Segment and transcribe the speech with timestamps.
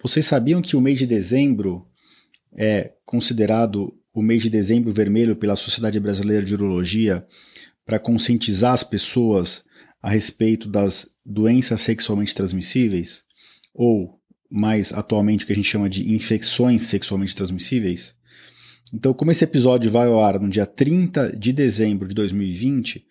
[0.00, 1.86] Vocês sabiam que o mês de dezembro
[2.56, 7.26] é considerado o mês de dezembro vermelho pela Sociedade Brasileira de Urologia
[7.84, 9.64] para conscientizar as pessoas
[10.02, 13.24] a respeito das doenças sexualmente transmissíveis?
[13.74, 18.14] Ou, mais atualmente, o que a gente chama de infecções sexualmente transmissíveis?
[18.92, 23.04] Então, como esse episódio vai ao ar no dia 30 de dezembro de 2020,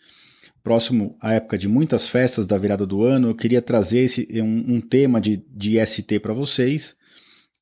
[0.64, 4.76] próximo à época de muitas festas da virada do ano, eu queria trazer esse, um,
[4.76, 6.96] um tema de, de ST para vocês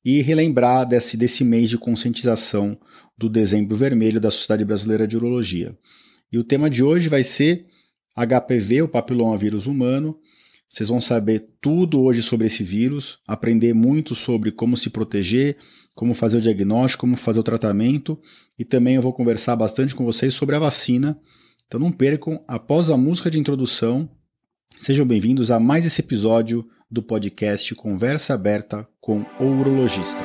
[0.04, 2.78] e relembrar desse, desse mês de conscientização
[3.18, 5.76] do Dezembro Vermelho da Sociedade Brasileira de Urologia.
[6.30, 7.66] E o tema de hoje vai ser
[8.16, 10.18] HPV, o papilomavírus humano.
[10.68, 15.56] Vocês vão saber tudo hoje sobre esse vírus, aprender muito sobre como se proteger,
[15.94, 18.20] como fazer o diagnóstico, como fazer o tratamento
[18.58, 21.18] e também eu vou conversar bastante com vocês sobre a vacina
[21.66, 24.08] então não percam, após a música de introdução,
[24.76, 30.20] sejam bem-vindos a mais esse episódio do podcast Conversa Aberta com o Urologista.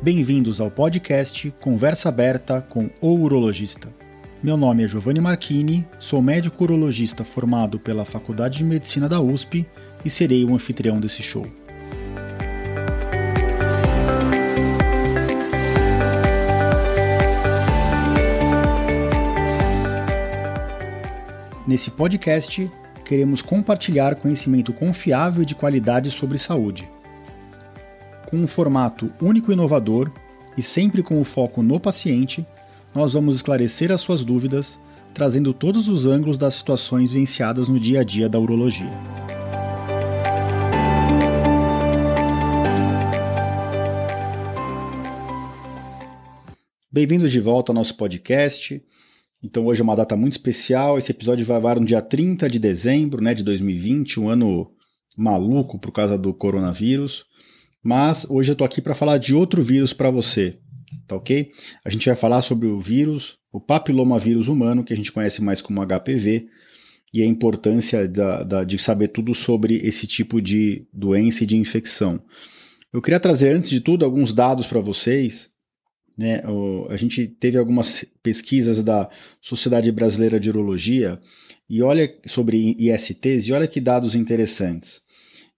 [0.00, 4.03] Bem-vindos ao podcast Conversa Aberta com o Urologista.
[4.44, 9.66] Meu nome é Giovanni Marchini, sou médico urologista formado pela Faculdade de Medicina da USP
[10.04, 11.46] e serei o anfitrião desse show.
[21.66, 22.70] Nesse podcast,
[23.02, 26.86] queremos compartilhar conhecimento confiável e de qualidade sobre saúde.
[28.26, 30.12] Com um formato único e inovador
[30.54, 32.46] e sempre com o foco no paciente,
[32.94, 34.78] nós vamos esclarecer as suas dúvidas,
[35.12, 38.92] trazendo todos os ângulos das situações vivenciadas no dia a dia da urologia.
[46.90, 48.80] Bem-vindos de volta ao nosso podcast.
[49.42, 50.96] Então hoje é uma data muito especial.
[50.96, 54.70] Esse episódio vai ao no dia 30 de dezembro né, de 2020, um ano
[55.16, 57.24] maluco por causa do coronavírus.
[57.82, 60.58] Mas hoje eu estou aqui para falar de outro vírus para você,
[61.06, 61.50] tá ok?
[61.84, 65.60] A gente vai falar sobre o vírus, o papilomavírus humano, que a gente conhece mais
[65.62, 66.48] como HPV,
[67.12, 71.56] e a importância da, da, de saber tudo sobre esse tipo de doença e de
[71.56, 72.20] infecção.
[72.92, 75.50] Eu queria trazer, antes de tudo, alguns dados para vocês.
[76.18, 76.42] Né?
[76.46, 79.08] O, a gente teve algumas pesquisas da
[79.40, 81.20] Sociedade Brasileira de Urologia
[81.68, 85.02] e olha sobre ISTs e olha que dados interessantes.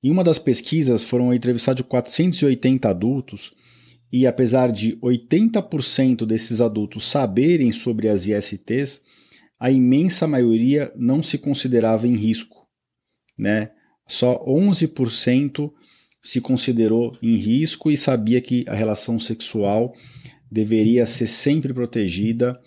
[0.02, 3.52] Em uma das pesquisas foram entrevistados 480 adultos
[4.12, 9.02] e apesar de 80% desses adultos saberem sobre as ISTs,
[9.58, 12.66] a imensa maioria não se considerava em risco.
[13.36, 13.70] Né?
[14.06, 15.70] Só 11%
[16.22, 19.94] se considerou em risco e sabia que a relação sexual
[20.50, 22.60] deveria ser sempre protegida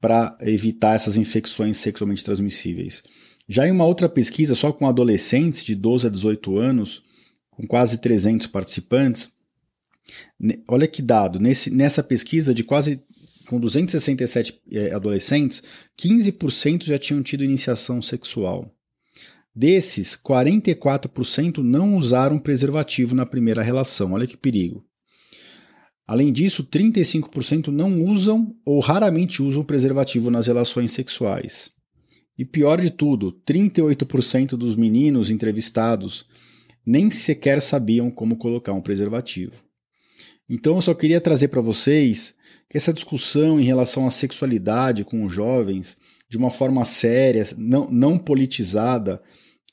[0.00, 3.02] para evitar essas infecções sexualmente transmissíveis.
[3.48, 7.02] Já em uma outra pesquisa, só com adolescentes de 12 a 18 anos,
[7.50, 9.30] com quase 300 participantes,
[10.68, 13.00] Olha que dado, nesse, nessa pesquisa de quase
[13.46, 15.62] com 267 é, adolescentes,
[16.00, 18.72] 15% já tinham tido iniciação sexual.
[19.52, 24.12] Desses, 44% não usaram preservativo na primeira relação.
[24.12, 24.84] Olha que perigo.
[26.06, 31.70] Além disso, 35% não usam ou raramente usam preservativo nas relações sexuais.
[32.38, 36.24] E pior de tudo, 38% dos meninos entrevistados
[36.86, 39.52] nem sequer sabiam como colocar um preservativo.
[40.50, 42.34] Então eu só queria trazer para vocês
[42.68, 45.96] que essa discussão em relação à sexualidade com os jovens,
[46.28, 49.22] de uma forma séria, não, não politizada,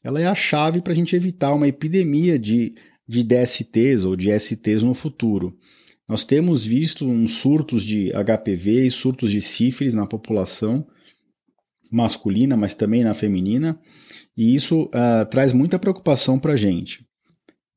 [0.04, 2.76] ela é a chave para a gente evitar uma epidemia de,
[3.08, 5.58] de DSTs ou de STs no futuro.
[6.08, 10.88] Nós temos visto uns surtos de HPV e surtos de sífilis na população
[11.92, 13.80] masculina, mas também na feminina,
[14.36, 17.06] e isso uh, traz muita preocupação para a gente.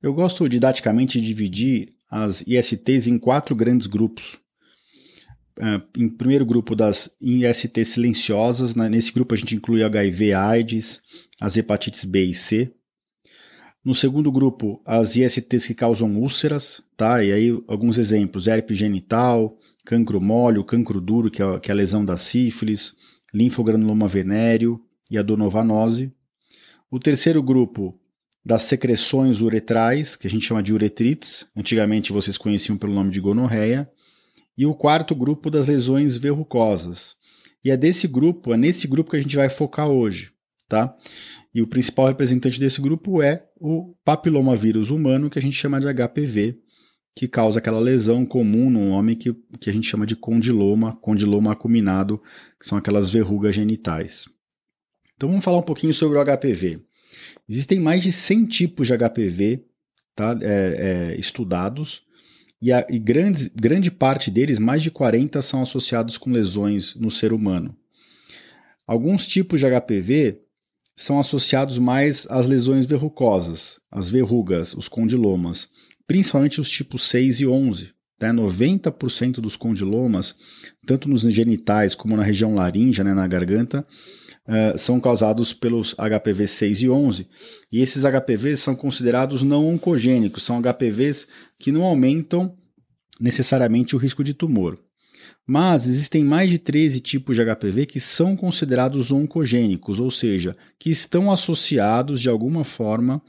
[0.02, 4.38] Eu gosto didaticamente de dividir as ISTs em quatro grandes grupos.
[5.58, 8.88] Uh, em primeiro grupo das ISTs silenciosas, né?
[8.88, 11.02] nesse grupo a gente inclui HIV, AIDS,
[11.40, 12.74] as hepatites B e C.
[13.84, 17.22] No segundo grupo, as ISTs que causam úlceras, tá?
[17.24, 21.76] E aí alguns exemplos: herpes genital, cancro mole, cancro duro, que é, que é a
[21.76, 22.94] lesão da sífilis,
[23.32, 24.80] linfogranuloma venéreo
[25.10, 26.12] e adonovanose.
[26.90, 27.99] O terceiro grupo,
[28.50, 33.20] das secreções uretrais, que a gente chama de uretrites, antigamente vocês conheciam pelo nome de
[33.20, 33.88] gonorreia,
[34.58, 37.14] e o quarto grupo das lesões verrucosas.
[37.64, 40.32] E é desse grupo, é nesse grupo que a gente vai focar hoje,
[40.68, 40.92] tá?
[41.54, 45.86] E o principal representante desse grupo é o papilomavírus humano, que a gente chama de
[45.86, 46.58] HPV,
[47.14, 51.52] que causa aquela lesão comum no homem que, que a gente chama de condiloma, condiloma
[51.52, 52.20] acuminado,
[52.58, 54.24] que são aquelas verrugas genitais.
[55.14, 56.89] Então vamos falar um pouquinho sobre o HPV.
[57.50, 59.64] Existem mais de 100 tipos de HPV
[60.14, 62.02] tá, é, é, estudados,
[62.62, 67.10] e, a, e grandes, grande parte deles, mais de 40, são associados com lesões no
[67.10, 67.74] ser humano.
[68.86, 70.42] Alguns tipos de HPV
[70.94, 75.70] são associados mais às lesões verrucosas, as verrugas, os condilomas,
[76.06, 77.90] principalmente os tipos 6 e 11.
[78.20, 78.32] Né?
[78.32, 80.36] 90% dos condilomas,
[80.86, 83.84] tanto nos genitais como na região laríngea, né, na garganta,
[84.50, 87.28] uh, são causados pelos HPV 6 e 11.
[87.70, 92.56] E esses HPVs são considerados não oncogênicos, são HPVs que não aumentam
[93.20, 94.78] necessariamente o risco de tumor.
[95.46, 100.90] Mas existem mais de 13 tipos de HPV que são considerados oncogênicos, ou seja, que
[100.90, 103.22] estão associados de alguma forma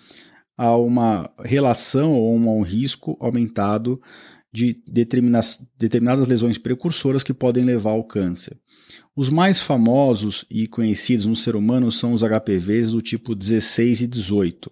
[0.58, 4.00] a uma relação ou a um risco aumentado
[4.54, 8.58] de determinadas lesões precursoras que podem levar ao câncer.
[9.22, 14.08] Os mais famosos e conhecidos no ser humano são os HPVs do tipo 16 e
[14.08, 14.72] 18.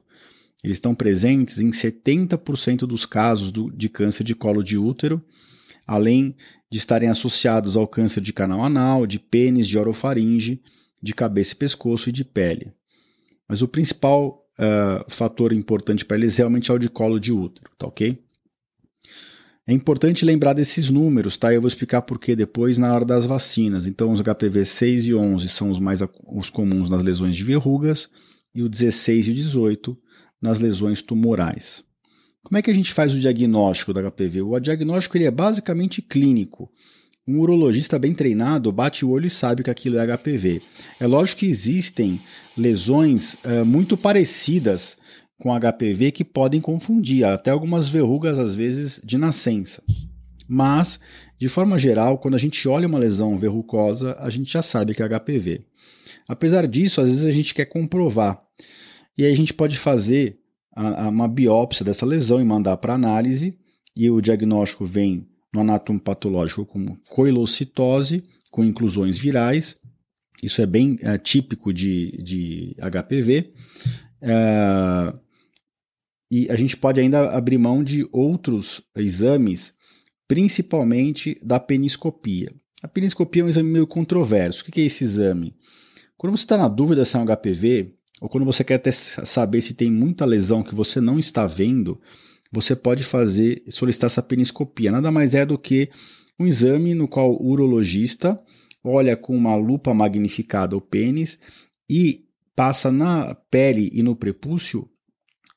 [0.63, 5.23] Eles estão presentes em 70% dos casos do, de câncer de colo de útero,
[5.85, 6.35] além
[6.67, 10.59] de estarem associados ao câncer de canal anal, de pênis, de orofaringe,
[10.99, 12.73] de cabeça e pescoço e de pele.
[13.47, 17.69] Mas o principal uh, fator importante para eles realmente é o de colo de útero,
[17.77, 18.19] tá ok?
[19.69, 21.53] É importante lembrar desses números, tá?
[21.53, 23.85] Eu vou explicar por que depois na hora das vacinas.
[23.85, 28.09] Então, os HPV 6 e 11 são os mais os comuns nas lesões de verrugas
[28.55, 29.95] e o 16 e o 18
[30.41, 31.83] nas lesões tumorais.
[32.41, 34.41] Como é que a gente faz o diagnóstico do HPV?
[34.41, 36.67] O diagnóstico ele é basicamente clínico.
[37.27, 40.63] Um urologista bem treinado bate o olho e sabe que aquilo é HPV.
[40.99, 42.19] É lógico que existem
[42.57, 44.97] lesões uh, muito parecidas
[45.39, 49.81] com HPV que podem confundir, até algumas verrugas às vezes de nascença.
[50.47, 50.99] Mas,
[51.37, 55.01] de forma geral, quando a gente olha uma lesão verrucosa, a gente já sabe que
[55.01, 55.61] é HPV.
[56.27, 58.41] Apesar disso, às vezes a gente quer comprovar.
[59.17, 60.39] E aí a gente pode fazer
[60.75, 63.57] a, a uma biópsia dessa lesão e mandar para análise,
[63.95, 69.77] e o diagnóstico vem no anatomo patológico como coilocitose, com inclusões virais.
[70.41, 73.53] Isso é bem é, típico de, de HPV.
[74.21, 75.13] É,
[76.31, 79.73] e a gente pode ainda abrir mão de outros exames,
[80.27, 82.53] principalmente da peniscopia.
[82.81, 84.61] A peniscopia é um exame meio controverso.
[84.61, 85.55] O que é esse exame?
[86.17, 89.61] Quando você está na dúvida se é um HPV, ou quando você quer até saber
[89.61, 91.99] se tem muita lesão que você não está vendo,
[92.51, 94.91] você pode fazer solicitar essa peniscopia.
[94.91, 95.89] Nada mais é do que
[96.39, 98.41] um exame no qual o urologista
[98.83, 101.39] olha com uma lupa magnificada o pênis
[101.89, 104.89] e passa na pele e no prepúcio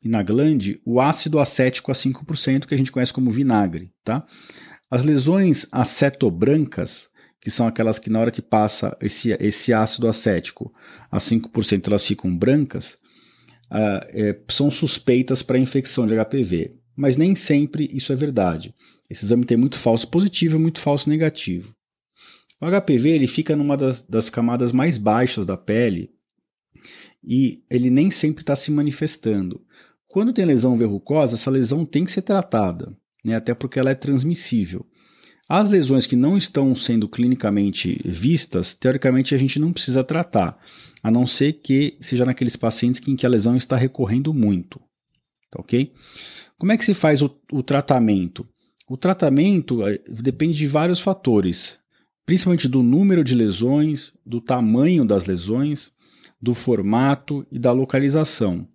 [0.04, 4.26] e na glande o ácido acético a 5%, que a gente conhece como vinagre, tá?
[4.90, 7.10] As lesões acetobrancas
[7.40, 10.72] que são aquelas que na hora que passa esse, esse ácido acético
[11.10, 12.98] a 5% elas ficam brancas,
[13.72, 16.76] uh, é, são suspeitas para infecção de HPV.
[16.96, 18.72] Mas nem sempre isso é verdade.
[19.10, 21.74] Esse exame tem muito falso positivo e muito falso negativo.
[22.60, 26.10] O HPV ele fica numa das, das camadas mais baixas da pele
[27.24, 29.60] e ele nem sempre está se manifestando.
[30.12, 32.94] Quando tem lesão verrucosa, essa lesão tem que ser tratada,
[33.24, 34.84] né, até porque ela é transmissível.
[35.48, 40.58] As lesões que não estão sendo clinicamente vistas, teoricamente a gente não precisa tratar,
[41.02, 44.78] a não ser que seja naqueles pacientes em que a lesão está recorrendo muito.
[45.50, 45.90] Tá ok?
[46.58, 48.46] Como é que se faz o, o tratamento?
[48.86, 51.78] O tratamento eh, depende de vários fatores,
[52.26, 55.90] principalmente do número de lesões, do tamanho das lesões,
[56.38, 58.68] do formato e da localização.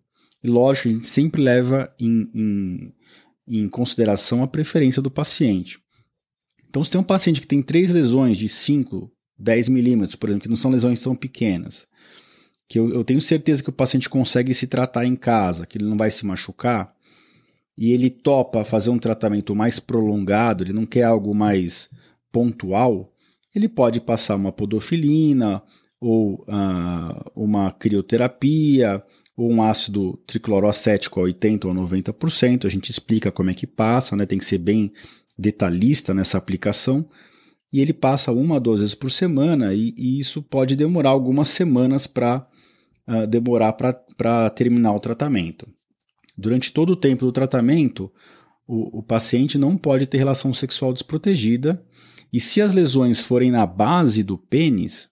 [0.48, 2.94] E lógico, a gente sempre leva em, em,
[3.46, 5.77] em consideração a preferência do paciente.
[6.70, 10.44] Então, se tem um paciente que tem três lesões de 5, 10 milímetros, por exemplo,
[10.44, 11.86] que não são lesões tão pequenas,
[12.70, 15.84] que eu, eu, tenho certeza que o paciente consegue se tratar em casa, que ele
[15.84, 16.96] não vai se machucar,
[17.77, 21.89] e ele topa fazer um tratamento mais prolongado, ele não quer algo mais
[22.32, 23.13] pontual,
[23.54, 25.62] ele pode passar uma podofilina,
[26.00, 29.04] ou uh, uma crioterapia,
[29.38, 32.65] ou um ácido tricloroacético a 80% ou 90%.
[32.65, 34.25] A gente explica como é que passa, né?
[34.25, 34.91] tem que ser bem
[35.38, 37.08] detalhista nessa aplicação
[37.72, 41.50] e ele passa uma a duas vezes por semana e, e isso pode demorar algumas
[41.50, 42.48] semanas para
[43.08, 45.67] uh, ah, demorar para terminar o tratamento.
[46.36, 48.12] Durante todo o tempo do tratamento,
[48.67, 51.84] o, o paciente não pode ter relação sexual desprotegida
[52.34, 55.10] e se as lesões forem na base do pênis,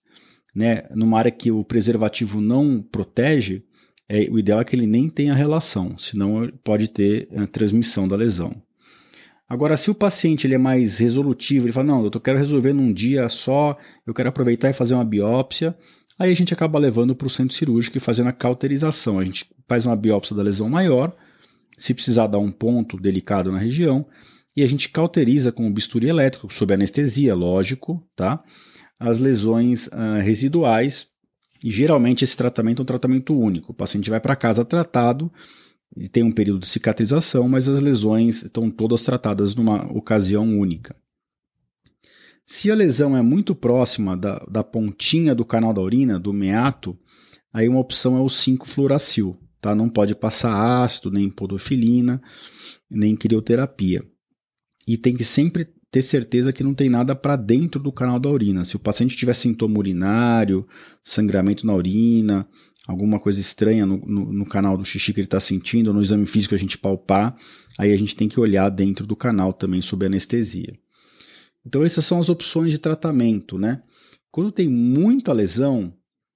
[0.54, 3.64] né, numa área que o preservativo não protege,
[4.08, 8.16] é, o ideal é que ele nem tenha relação, senão pode ter a transmissão da
[8.16, 8.54] lesão.
[9.48, 12.72] Agora, se o paciente ele é mais resolutivo, ele fala: Não, doutor, eu quero resolver
[12.72, 15.76] num dia só, eu quero aproveitar e fazer uma biópsia,
[16.18, 19.18] aí a gente acaba levando para o centro cirúrgico e fazendo a cauterização.
[19.18, 21.14] A gente faz uma biópsia da lesão maior,
[21.78, 24.06] se precisar dar um ponto delicado na região,
[24.56, 28.42] e a gente cauteriza com o bisturi elétrico, sob anestesia, lógico, tá?
[28.98, 31.08] As lesões uh, residuais.
[31.66, 33.72] E geralmente esse tratamento é um tratamento único.
[33.72, 35.32] O paciente vai para casa tratado
[35.96, 40.94] e tem um período de cicatrização, mas as lesões estão todas tratadas numa ocasião única.
[42.44, 46.96] Se a lesão é muito próxima da, da pontinha do canal da urina, do meato,
[47.52, 49.36] aí uma opção é o 5-fluoracil.
[49.60, 49.74] Tá?
[49.74, 52.22] Não pode passar ácido, nem podofilina,
[52.88, 54.04] nem crioterapia.
[54.86, 58.28] E tem que sempre ter certeza que não tem nada para dentro do canal da
[58.28, 58.64] urina.
[58.64, 60.66] Se o paciente tiver sintoma urinário,
[61.02, 62.46] sangramento na urina,
[62.86, 66.26] alguma coisa estranha no, no, no canal do xixi que ele está sentindo, no exame
[66.26, 67.36] físico a gente palpar,
[67.78, 70.78] aí a gente tem que olhar dentro do canal também sob anestesia.
[71.64, 73.82] Então essas são as opções de tratamento, né?
[74.30, 75.92] Quando tem muita lesão,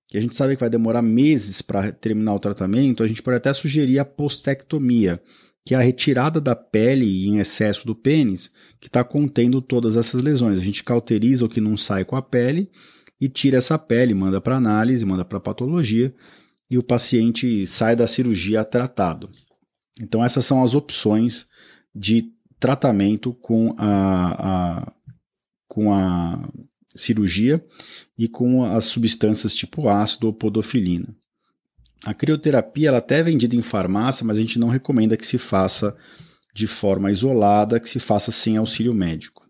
[0.08, 3.36] que a gente sabe que vai demorar meses para terminar o tratamento, a gente pode
[3.36, 5.22] até sugerir a postectomia,
[5.70, 8.50] que é a retirada da pele em excesso do pênis,
[8.80, 10.58] que está contendo todas essas lesões.
[10.58, 12.68] A gente cauteriza o que não sai com a pele
[13.20, 16.12] e tira essa pele, manda para análise, manda para patologia
[16.68, 19.30] e o paciente sai da cirurgia tratado.
[20.00, 21.46] Então, essas são as opções
[21.94, 24.92] de tratamento com a, a,
[25.68, 26.48] com a
[26.96, 27.64] cirurgia
[28.18, 31.14] e com as substâncias tipo ácido ou podofilina.
[32.04, 35.36] A crioterapia ela até é vendida em farmácia, mas a gente não recomenda que se
[35.36, 35.94] faça
[36.54, 39.46] de forma isolada, que se faça sem auxílio médico.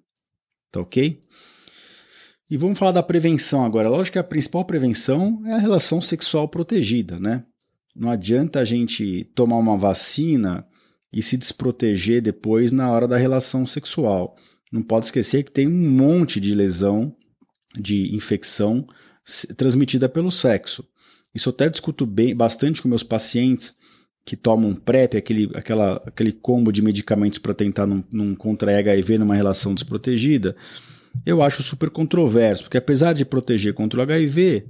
[0.70, 1.20] Tá ok?
[2.50, 3.88] E vamos falar da prevenção agora.
[3.88, 7.44] Lógico que a principal prevenção é a relação sexual protegida, né?
[7.94, 10.66] Não adianta a gente tomar uma vacina
[11.14, 14.36] e se desproteger depois na hora da relação sexual.
[14.72, 17.14] Não pode esquecer que tem um monte de lesão,
[17.78, 18.84] de infecção
[19.56, 20.84] transmitida pelo sexo.
[21.34, 23.74] Isso eu até discuto bem, bastante com meus pacientes
[24.24, 29.18] que tomam PrEP, aquele, aquela, aquele combo de medicamentos para tentar não, não contrair HIV
[29.18, 30.54] numa relação desprotegida
[31.24, 34.66] eu acho super controverso, porque apesar de proteger contra o HIV,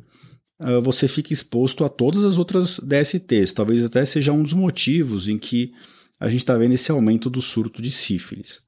[0.58, 3.52] ah, você fica exposto a todas as outras DSTs.
[3.52, 5.72] Talvez até seja um dos motivos em que
[6.18, 8.62] a gente está vendo esse aumento do surto de sífilis.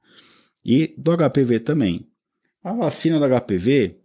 [0.65, 2.07] E do HPV também.
[2.63, 3.97] A vacina do HPV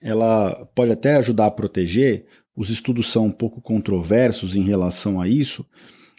[0.00, 2.26] ela pode até ajudar a proteger.
[2.56, 5.66] Os estudos são um pouco controversos em relação a isso,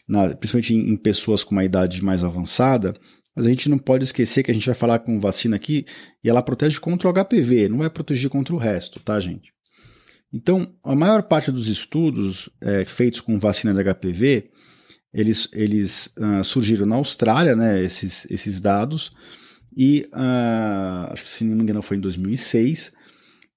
[0.08, 2.96] na, principalmente em, em pessoas com uma idade mais avançada,
[3.36, 5.86] mas a gente não pode esquecer que a gente vai falar com vacina aqui
[6.24, 9.54] e ela protege contra o HPV, não vai proteger contra o resto, tá, gente?
[10.32, 14.50] Então, a maior parte dos estudos é, feitos com vacina de HPV,
[15.14, 19.12] eles, eles uh, surgiram na Austrália, né, esses, esses dados,
[19.78, 22.94] e uh, acho que se não me engano foi em 2006,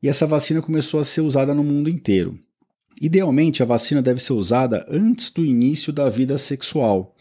[0.02, 2.38] e essa vacina começou a ser usada no mundo inteiro.
[3.00, 7.14] Idealmente, a vacina deve ser usada antes do início da vida sexual,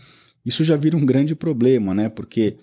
[0.46, 2.08] isso já vira um grande problema, né?
[2.08, 2.58] Porque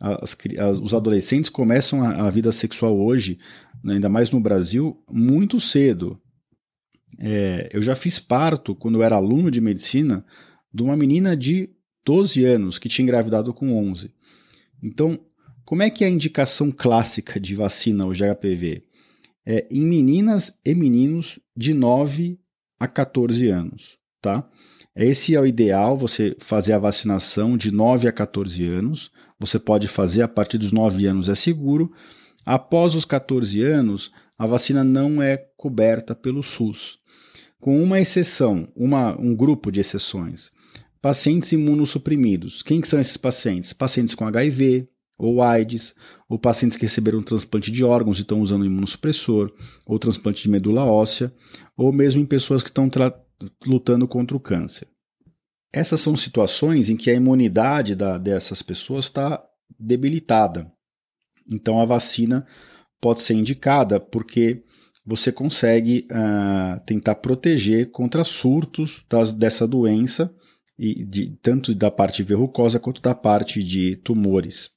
[0.00, 3.38] as, as, os adolescentes começam a, a vida sexual hoje,
[3.82, 6.20] né, ainda mais no Brasil, muito cedo.
[7.18, 10.24] É, eu já fiz parto, quando eu era aluno de medicina,
[10.72, 11.70] de uma menina de
[12.04, 14.12] 12 anos que tinha engravidado com 11.
[14.82, 15.18] Então,
[15.64, 18.84] como é que é a indicação clássica de vacina hoje HPV?
[19.46, 22.38] É em meninas e meninos de 9
[22.78, 24.48] a 14 anos, tá?
[24.94, 29.12] Esse é o ideal, você fazer a vacinação de 9 a 14 anos.
[29.38, 31.92] Você pode fazer a partir dos 9 anos, é seguro.
[32.44, 36.98] Após os 14 anos, a vacina não é coberta pelo SUS.
[37.60, 40.50] Com uma exceção, uma, um grupo de exceções.
[41.00, 42.62] Pacientes imunossuprimidos.
[42.62, 43.72] Quem que são esses pacientes?
[43.72, 45.94] Pacientes com HIV, ou AIDS,
[46.28, 49.52] ou pacientes que receberam transplante de órgãos e estão usando imunossupressor,
[49.84, 51.32] ou transplante de medula óssea,
[51.76, 52.88] ou mesmo em pessoas que estão
[53.66, 54.86] lutando contra o câncer.
[55.72, 59.42] Essas são situações em que a imunidade da, dessas pessoas está
[59.78, 60.70] debilitada.
[61.50, 62.46] Então a vacina
[63.00, 64.62] pode ser indicada porque
[65.04, 70.34] você consegue uh, tentar proteger contra surtos das, dessa doença,
[70.78, 74.70] e de, tanto da parte verrucosa quanto da parte de tumores.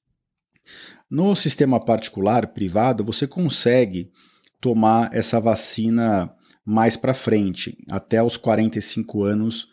[1.09, 4.11] No sistema particular, privado, você consegue
[4.59, 6.33] tomar essa vacina
[6.65, 9.67] mais para frente, até os 45 anos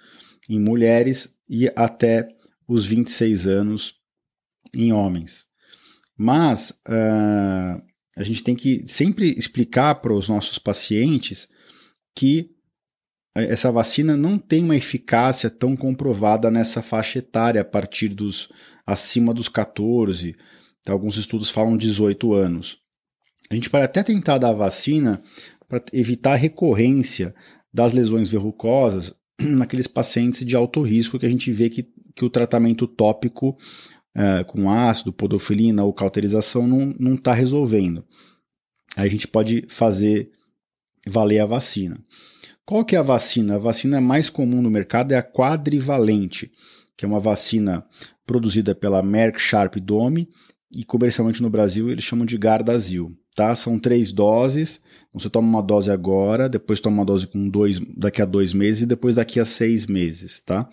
[0.49, 2.29] em mulheres e até
[2.67, 3.95] os 26 anos
[4.75, 5.47] em homens.
[6.17, 7.83] Mas uh,
[8.17, 11.49] a gente tem que sempre explicar para os nossos pacientes
[12.17, 12.51] que
[13.35, 18.49] essa vacina não tem uma eficácia tão comprovada nessa faixa etária a partir dos
[18.85, 20.35] acima dos 14.
[20.89, 22.79] Então, alguns estudos falam 18 anos.
[23.51, 25.23] A gente pode até tentar dar a vacina
[25.69, 27.35] para evitar a recorrência
[27.71, 32.31] das lesões verrucosas naqueles pacientes de alto risco que a gente vê que, que o
[32.31, 33.55] tratamento tópico
[34.15, 38.03] é, com ácido, podofilina ou cauterização não está resolvendo.
[38.97, 40.31] Aí a gente pode fazer
[41.07, 42.03] valer a vacina.
[42.65, 43.57] Qual que é a vacina?
[43.57, 46.51] A vacina mais comum no mercado é a quadrivalente,
[46.97, 47.85] que é uma vacina
[48.25, 50.31] produzida pela Merck Sharp Dome
[50.71, 53.09] e comercialmente no Brasil eles chamam de Gardasil.
[53.35, 53.55] Tá?
[53.55, 54.83] São três doses.
[55.13, 58.83] Você toma uma dose agora, depois toma uma dose com dois, daqui a dois meses
[58.83, 60.41] e depois daqui a seis meses.
[60.41, 60.69] Tá?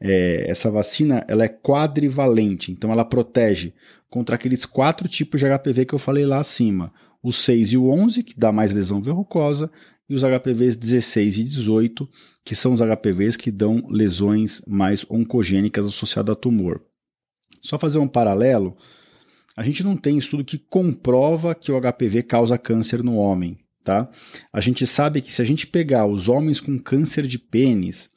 [0.00, 3.74] É, essa vacina ela é quadrivalente, então ela protege
[4.08, 7.88] contra aqueles quatro tipos de HPV que eu falei lá acima: o 6 e o
[7.88, 9.70] 11, que dá mais lesão verrucosa,
[10.08, 12.08] e os HPVs 16 e 18,
[12.44, 16.82] que são os HPVs que dão lesões mais oncogênicas associadas a tumor.
[17.62, 18.76] Só fazer um paralelo,
[19.56, 24.10] a gente não tem estudo que comprova que o HPV causa câncer no homem, tá?
[24.52, 28.10] A gente sabe que se a gente pegar os homens com câncer de pênis,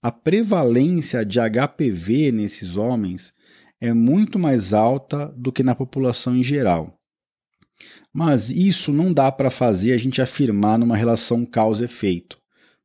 [0.00, 3.32] a prevalência de HPV nesses homens
[3.80, 6.96] é muito mais alta do que na população em geral.
[8.12, 12.38] Mas isso não dá para fazer a gente afirmar numa relação causa-efeito,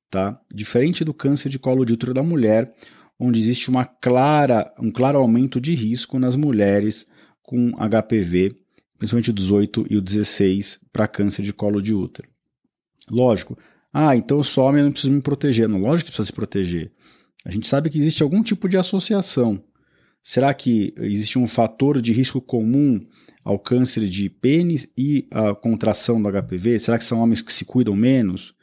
[0.09, 0.39] tá?
[0.51, 2.73] Diferente do câncer de colo de útero da mulher,
[3.19, 7.05] onde existe uma clara, um claro aumento de risco nas mulheres
[7.49, 8.55] com HPV,
[8.99, 12.29] principalmente o 18 e o 16, para câncer de colo de útero.
[13.09, 13.57] Lógico,
[13.91, 15.67] ah, então eu sou homem, não preciso me proteger.
[15.67, 16.91] Não, lógico que precisa se proteger.
[17.43, 19.63] A gente sabe que existe algum tipo de associação.
[20.21, 23.03] Será que existe um fator de risco comum
[23.43, 26.77] ao câncer de pênis e à contração do HPV?
[26.77, 28.53] Será que são homens que se cuidam menos,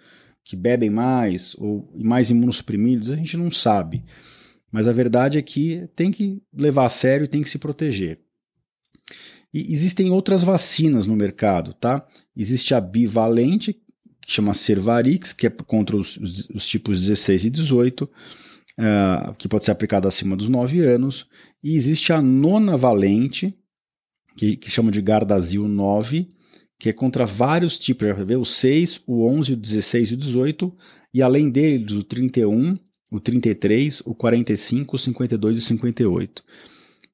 [0.44, 3.10] que bebem mais ou mais imunossuprimidos?
[3.10, 4.04] A gente não sabe.
[4.70, 8.20] Mas a verdade é que tem que levar a sério e tem que se proteger.
[9.52, 12.06] E existem outras vacinas no mercado, tá?
[12.36, 13.72] Existe a bivalente,
[14.20, 18.10] que chama Cervarix, que é contra os, os, os tipos 16 e 18, uh,
[18.78, 21.26] eh, que pode ser aplicada acima dos 9 anos.
[21.62, 23.56] E existe a nona valente,
[24.36, 26.28] que, que chama de Gardasil 9,
[26.78, 30.16] que é contra vários tipos de HPV, o 6, o 11, o 16 e o
[30.16, 30.76] 18,
[31.14, 32.76] e além deles o 31,
[33.10, 36.44] o 33, o 45, o 52 e o 58.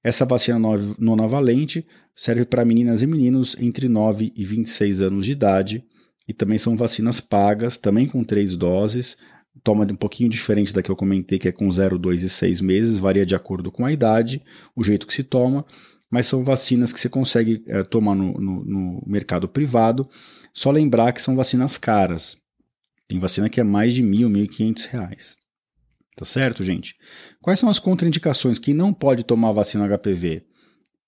[0.02, 0.58] Essa vacina
[0.98, 5.84] nonavalente serve para meninas e meninos entre 9 e 26 anos de idade
[6.26, 9.16] e também são vacinas pagas, também com três doses.
[9.62, 12.60] Toma um pouquinho diferente da que eu comentei, que é com 0, 2 e 6
[12.60, 14.42] meses, varia de acordo com a idade,
[14.74, 15.64] o jeito que se toma,
[16.10, 20.08] mas são vacinas que você consegue é, tomar no, no, no, mercado privado.
[20.52, 22.36] Só lembrar que são vacinas caras.
[23.08, 25.36] Tem vacina que é mais de mil, mil e quinhentos reais.
[26.16, 26.94] Tá certo, gente?
[27.40, 28.58] Quais são as contraindicações?
[28.58, 30.44] Quem não pode tomar vacina HPV?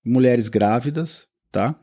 [0.03, 1.79] Mulheres grávidas, tá?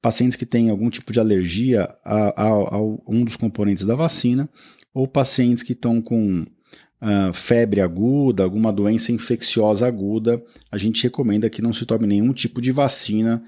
[0.00, 4.48] Pacientes que têm algum tipo de alergia a, a, a um dos componentes da vacina,
[4.94, 11.50] ou pacientes que estão com uh, febre aguda, alguma doença infecciosa aguda, a gente recomenda
[11.50, 13.42] que não se tome nenhum tipo de vacina,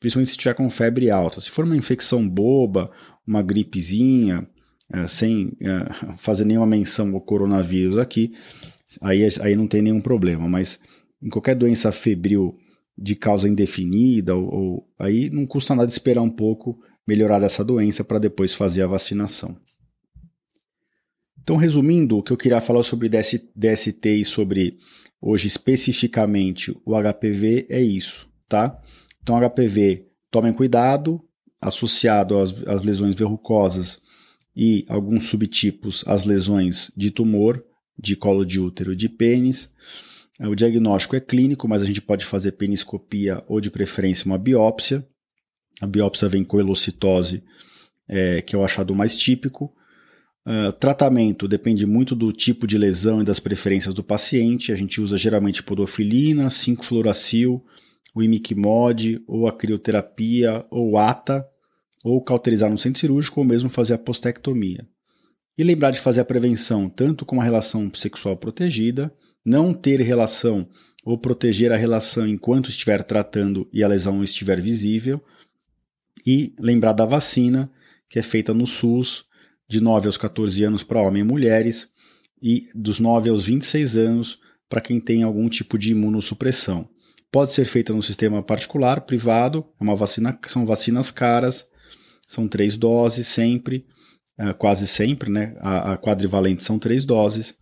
[0.00, 1.40] principalmente se estiver com febre alta.
[1.40, 2.90] Se for uma infecção boba,
[3.26, 4.48] uma gripezinha,
[5.06, 8.32] sem uh, fazer nenhuma menção ao coronavírus aqui,
[9.02, 10.48] aí, aí não tem nenhum problema.
[10.48, 10.80] Mas
[11.22, 12.56] em qualquer doença febril
[12.96, 18.02] de causa indefinida, ou, ou aí não custa nada esperar um pouco melhorar dessa doença
[18.02, 19.56] para depois fazer a vacinação.
[21.40, 24.76] Então, resumindo, o que eu queria falar sobre DST e sobre
[25.20, 28.78] hoje especificamente o HPV é isso, tá?
[29.22, 31.22] Então, HPV, tomem cuidado,
[31.60, 34.00] associado às, às lesões verrucosas
[34.54, 37.62] e alguns subtipos às lesões de tumor,
[37.98, 39.72] de colo de útero e de pênis.
[40.40, 45.06] O diagnóstico é clínico, mas a gente pode fazer peniscopia ou, de preferência, uma biópsia.
[45.80, 47.42] A biópsia vem com elocitose,
[48.08, 49.72] é, que é o achado mais típico.
[50.46, 54.72] Uh, tratamento depende muito do tipo de lesão e das preferências do paciente.
[54.72, 57.62] A gente usa geralmente podofilina, 5-fluoracil,
[58.14, 61.46] o imiquimod, ou a crioterapia, ou ATA,
[62.04, 64.86] ou cauterizar no centro cirúrgico, ou mesmo fazer a postectomia.
[65.56, 69.12] E lembrar de fazer a prevenção tanto com a relação sexual protegida,
[69.44, 70.68] não ter relação
[71.04, 75.22] ou proteger a relação enquanto estiver tratando e a lesão estiver visível,
[76.26, 77.70] e lembrar da vacina,
[78.08, 79.24] que é feita no SUS,
[79.68, 81.88] de 9 aos 14 anos para homens e mulheres
[82.42, 86.88] e dos 9 aos 26 anos para quem tem algum tipo de imunossupressão.
[87.30, 91.68] Pode ser feita no sistema particular, privado, é uma vacina, são vacinas caras,
[92.28, 93.86] são três doses sempre,
[94.38, 95.56] é, quase sempre, né?
[95.60, 97.54] A, a quadrivalente são três doses.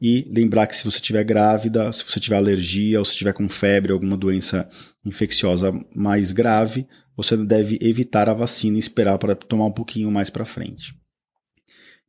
[0.00, 3.48] E lembrar que se você estiver grávida, se você tiver alergia ou se tiver com
[3.48, 4.68] febre, alguma doença
[5.04, 10.30] infecciosa mais grave, você deve evitar a vacina e esperar para tomar um pouquinho mais
[10.30, 10.94] para frente.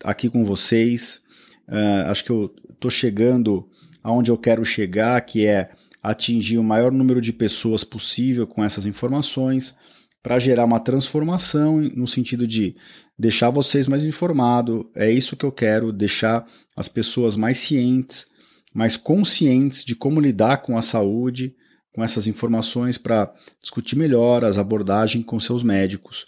[0.02, 1.20] aqui com vocês.
[1.68, 3.68] Uh, acho que eu estou chegando
[4.02, 5.70] aonde eu quero chegar, que é
[6.02, 9.74] atingir o maior número de pessoas possível com essas informações
[10.22, 12.74] para gerar uma transformação no sentido de
[13.18, 14.84] deixar vocês mais informados.
[14.94, 18.26] É isso que eu quero, deixar as pessoas mais cientes,
[18.72, 21.54] mais conscientes de como lidar com a saúde,
[21.92, 26.26] com essas informações para discutir melhor as abordagens com seus médicos.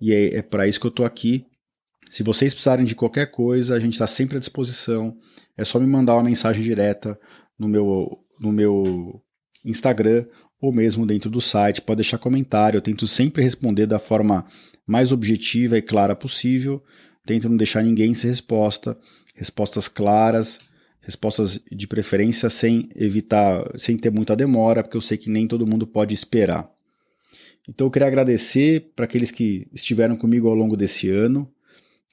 [0.00, 1.46] E é, é para isso que eu estou aqui.
[2.10, 5.16] Se vocês precisarem de qualquer coisa, a gente está sempre à disposição.
[5.56, 7.18] É só me mandar uma mensagem direta
[7.58, 9.20] no meu, no meu
[9.64, 10.26] Instagram
[10.60, 11.82] ou mesmo dentro do site.
[11.82, 12.78] Pode deixar comentário.
[12.78, 14.44] Eu tento sempre responder da forma
[14.86, 16.82] mais objetiva e clara possível.
[17.26, 18.96] Tento não deixar ninguém sem resposta.
[19.34, 20.60] Respostas claras,
[21.08, 25.66] respostas de preferência sem evitar, sem ter muita demora, porque eu sei que nem todo
[25.66, 26.70] mundo pode esperar.
[27.66, 31.50] Então eu queria agradecer para aqueles que estiveram comigo ao longo desse ano.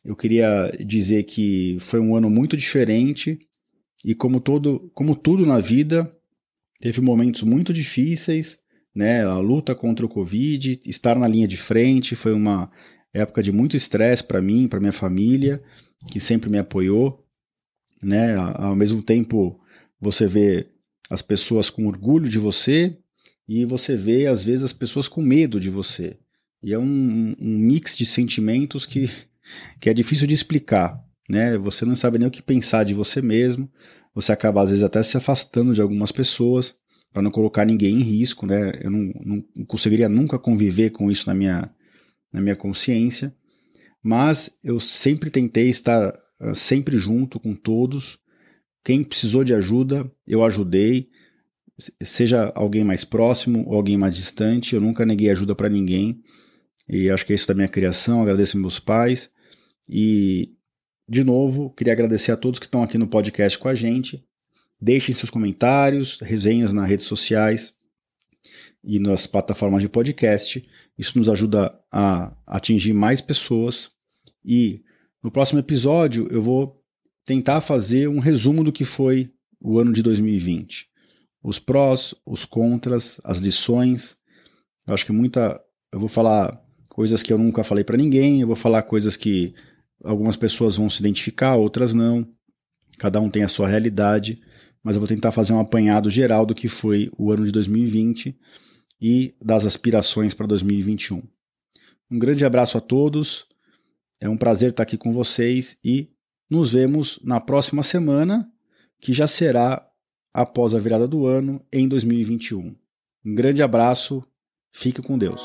[0.04, 3.38] Eu queria dizer que foi um ano muito diferente
[4.02, 6.10] e como todo, como tudo na vida,
[6.80, 8.60] teve momentos muito difíceis,
[8.96, 9.26] né?
[9.26, 12.72] A luta contra o Covid, estar na linha de frente, foi uma
[13.14, 15.62] época de muito estresse para mim, para minha família,
[16.10, 17.25] que sempre me apoiou,
[18.06, 18.36] né?
[18.36, 19.60] Ao mesmo tempo,
[20.00, 20.68] você vê
[21.10, 22.98] as pessoas com orgulho de você
[23.48, 26.18] e você vê, às vezes, as pessoas com medo de você.
[26.64, 29.10] E é um, um mix de sentimentos que,
[29.82, 31.04] que é difícil de explicar.
[31.28, 31.58] Né?
[31.58, 33.70] Você não sabe nem o que pensar de você mesmo.
[34.14, 36.76] Você acaba, às vezes, até se afastando de algumas pessoas
[37.12, 38.46] para não colocar ninguém em risco.
[38.46, 38.72] Né?
[38.82, 41.72] Eu não, não conseguiria nunca conviver com isso na minha,
[42.32, 43.36] na minha consciência.
[44.04, 46.14] Mas eu sempre tentei estar
[46.54, 48.18] sempre junto com todos.
[48.84, 51.10] Quem precisou de ajuda, eu ajudei
[52.04, 56.22] seja alguém mais próximo ou alguém mais distante, eu nunca neguei ajuda para ninguém.
[56.88, 58.22] E acho que é isso da minha criação.
[58.22, 59.32] Agradeço meus pais.
[59.90, 60.54] E,
[61.08, 64.24] de novo, queria agradecer a todos que estão aqui no podcast com a gente.
[64.80, 67.74] Deixem seus comentários, resenhas nas redes sociais
[68.84, 70.66] e nas plataformas de podcast.
[70.98, 73.92] Isso nos ajuda a atingir mais pessoas.
[74.44, 74.84] E
[75.26, 76.82] no próximo episódio eu vou
[77.26, 80.96] tentar fazer um resumo do que foi o ano de 2020
[81.46, 84.18] os prós, os contras, as lições.
[84.88, 85.62] Eu acho que muita.
[85.92, 86.60] Eu vou falar
[86.90, 89.54] coisas que eu nunca falei para ninguém, eu vou falar coisas que
[90.04, 92.28] algumas pessoas vão se identificar, outras não.
[92.98, 94.42] Cada um tem a sua realidade,
[94.84, 98.36] mas eu vou tentar fazer um apanhado geral do que foi o ano de 2020
[99.00, 101.22] e das aspirações para 2021.
[102.10, 103.46] Um grande abraço a todos.
[104.26, 106.10] É um prazer estar aqui com vocês e
[106.50, 108.52] nos vemos na próxima semana,
[109.00, 109.88] que já será
[110.34, 112.76] após a virada do ano em 2021.
[113.24, 114.26] Um grande abraço,
[114.72, 115.44] fique com Deus.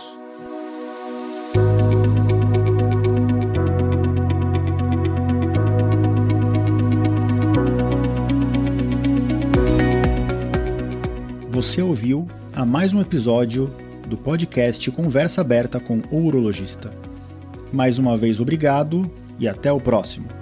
[11.51, 13.67] Você ouviu a mais um episódio
[14.09, 17.10] do podcast Conversa Aberta com o Urologista.
[17.73, 20.40] Mais uma vez, obrigado e até o próximo.